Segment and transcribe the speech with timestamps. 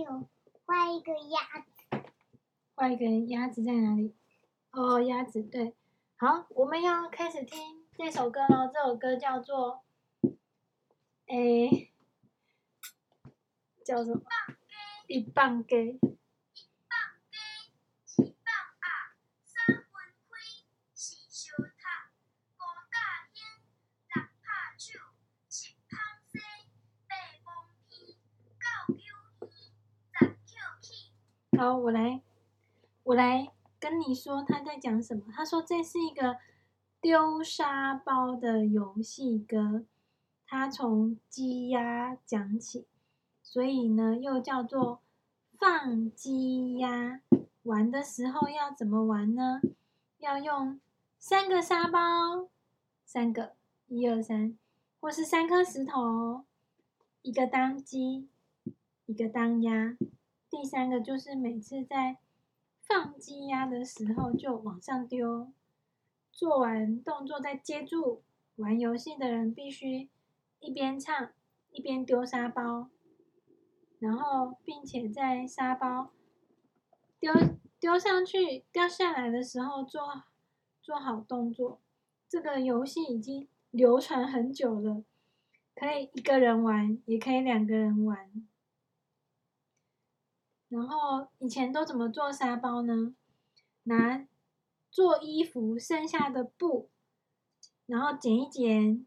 [0.00, 0.28] 有
[0.64, 2.10] 画一个鸭子，
[2.74, 4.14] 画一个鸭子在哪里？
[4.72, 5.74] 哦，鸭子对。
[6.16, 8.70] 好，我们要开始听这首歌喽。
[8.72, 9.82] 这首歌叫做，
[11.26, 11.92] 诶，
[13.84, 14.22] 叫什么？
[15.06, 15.98] 一棒给。
[31.60, 32.22] 好，我来，
[33.02, 35.24] 我来跟你说他在讲什么。
[35.30, 36.38] 他说这是一个
[37.02, 39.84] 丢沙包的游戏歌，
[40.46, 42.86] 他从鸡鸭讲起，
[43.42, 45.02] 所以呢又叫做
[45.58, 47.20] 放鸡鸭。
[47.64, 49.60] 玩的时候要怎么玩呢？
[50.16, 50.80] 要用
[51.18, 52.48] 三个沙包，
[53.04, 53.52] 三个，
[53.86, 54.56] 一二三，
[54.98, 56.46] 或是三颗石头，
[57.20, 58.30] 一个当鸡，
[59.04, 59.98] 一个当鸭。
[60.50, 62.18] 第三个就是每次在
[62.82, 65.52] 放鸡鸭的时候就往上丢，
[66.32, 68.22] 做完动作再接住。
[68.56, 70.10] 玩游戏的人必须
[70.58, 71.30] 一边唱
[71.70, 72.90] 一边丢沙包，
[74.00, 76.10] 然后并且在沙包
[77.18, 77.32] 丢
[77.78, 80.24] 丢上去掉下来的时候做
[80.82, 81.80] 做好动作。
[82.28, 85.04] 这个游戏已经流传很久了，
[85.74, 88.46] 可以一个人玩，也可以两个人玩。
[90.70, 93.14] 然后以前都怎么做沙包呢？
[93.82, 94.26] 拿
[94.90, 96.88] 做衣服剩下的布，
[97.86, 99.04] 然后剪一剪，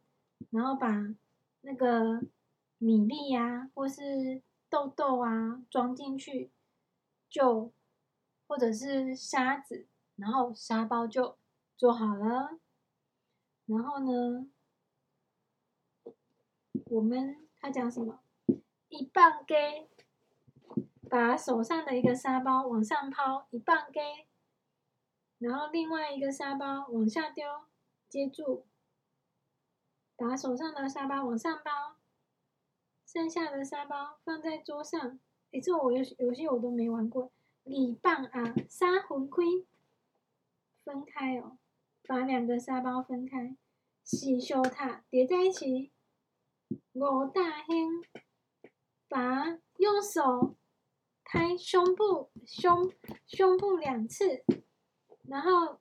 [0.49, 1.15] 然后把
[1.61, 2.21] 那个
[2.79, 6.51] 米粒呀、啊，或是豆豆啊装进去，
[7.29, 7.71] 就
[8.45, 11.37] 或者是沙子，然后沙包就
[11.77, 12.59] 做好了。
[13.67, 14.47] 然后呢，
[16.87, 18.19] 我们他讲什么？
[18.89, 19.87] 一半给。
[21.13, 24.01] 把手上的一个沙包往上抛，一棒给，
[25.37, 27.45] 然后另外一个沙包往下丢，
[28.09, 28.65] 接住，
[30.15, 31.97] 把手上的沙包往上抛，
[33.05, 35.19] 剩下的沙包放在桌上。
[35.51, 37.31] 诶，这我有有些我都没玩过。
[37.65, 39.43] 二棒啊，三分开，
[40.83, 41.59] 分开哦，
[42.07, 43.55] 把两个沙包分开，
[44.03, 45.91] 四小塔叠在一起，
[46.93, 48.03] 五大兴，
[49.07, 50.55] 把右手。
[51.33, 52.93] 拍胸部，胸
[53.25, 54.43] 胸部两次，
[55.23, 55.79] 然后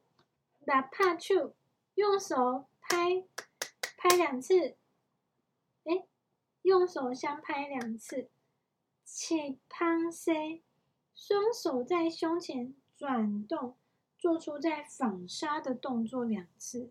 [0.64, 1.52] 打帕丘，
[1.94, 3.26] 用手拍
[3.98, 4.78] 拍两次，
[5.84, 6.06] 哎，
[6.62, 8.30] 用手相拍两次，
[9.04, 10.62] 起胖 C，
[11.14, 13.76] 双手在胸前转动，
[14.16, 16.90] 做出在纺纱的动作两次，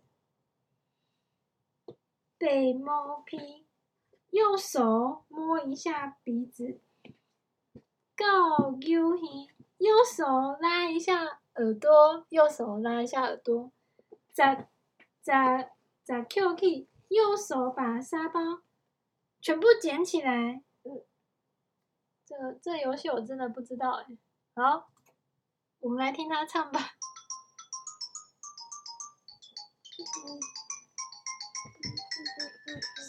[2.38, 3.66] 被摸皮，
[4.30, 6.78] 右手摸一下鼻子。
[8.22, 10.24] Go you he，右手
[10.60, 11.24] 拉一下
[11.56, 13.72] 耳朵，右手拉一下耳朵。
[14.32, 14.70] 在
[15.20, 15.72] 在
[16.04, 18.62] 在 Q K，右手把沙包
[19.40, 20.62] 全部捡起来。
[20.84, 21.04] 嗯，
[22.24, 24.06] 这这游戏我真的不知道哎。
[24.54, 24.88] 好，
[25.80, 26.90] 我们来听他唱吧。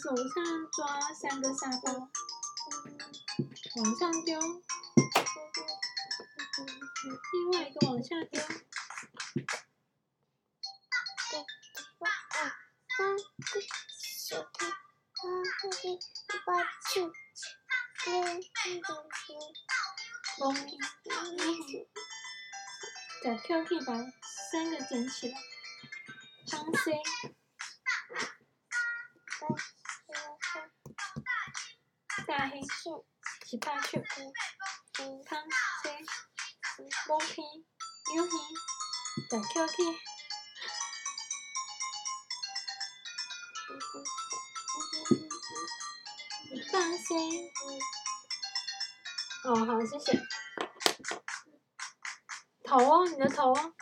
[0.02, 2.08] 手上抓三个沙包，
[3.76, 4.40] 往上丢。
[7.04, 8.40] 另外一个往下丢。
[23.22, 23.94] 再跳起把
[24.52, 25.38] 三个捡起来。
[26.50, 26.92] 放 C。
[32.26, 33.06] 大黑树，
[33.46, 34.02] 七八九。
[34.94, 35.63] 放 C。
[37.06, 37.42] 摸皮，
[38.14, 38.30] 牛皮，
[39.30, 39.94] 再 Q Q，
[46.72, 47.50] 放心。
[49.44, 50.18] 哦，好，谢谢。
[52.64, 53.74] 头哦，你的头哦。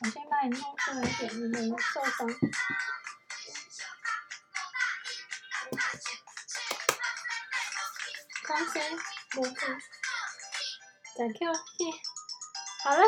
[0.00, 2.28] 我先把你弄出来一点，你没有受伤。
[8.44, 8.80] 放心，
[9.34, 9.56] 摸皮。
[11.18, 11.52] 再 Q，
[12.84, 13.02] 好了，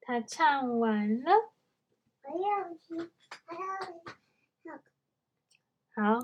[0.00, 1.32] 他唱完了。
[5.96, 6.14] 好。